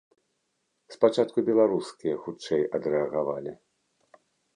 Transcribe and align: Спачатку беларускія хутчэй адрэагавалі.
Спачатку 0.95 1.37
беларускія 1.49 2.15
хутчэй 2.23 2.65
адрэагавалі. 2.79 3.53